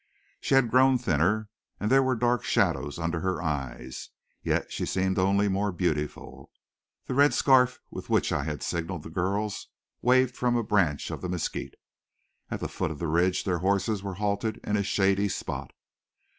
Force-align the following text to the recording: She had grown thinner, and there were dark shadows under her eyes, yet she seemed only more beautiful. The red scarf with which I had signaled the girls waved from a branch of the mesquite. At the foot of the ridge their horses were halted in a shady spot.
She 0.39 0.55
had 0.55 0.71
grown 0.71 0.97
thinner, 0.97 1.47
and 1.79 1.91
there 1.91 2.01
were 2.01 2.15
dark 2.15 2.43
shadows 2.43 2.97
under 2.97 3.19
her 3.19 3.39
eyes, 3.39 4.09
yet 4.41 4.71
she 4.71 4.83
seemed 4.83 5.19
only 5.19 5.47
more 5.47 5.71
beautiful. 5.71 6.49
The 7.05 7.13
red 7.13 7.35
scarf 7.35 7.79
with 7.91 8.09
which 8.09 8.31
I 8.31 8.41
had 8.43 8.63
signaled 8.63 9.03
the 9.03 9.11
girls 9.11 9.67
waved 10.01 10.35
from 10.35 10.55
a 10.55 10.63
branch 10.63 11.11
of 11.11 11.21
the 11.21 11.29
mesquite. 11.29 11.75
At 12.49 12.61
the 12.61 12.67
foot 12.67 12.89
of 12.89 12.97
the 12.97 13.05
ridge 13.07 13.43
their 13.43 13.59
horses 13.59 14.01
were 14.01 14.15
halted 14.15 14.59
in 14.63 14.75
a 14.75 14.81
shady 14.81 15.29
spot. 15.29 15.71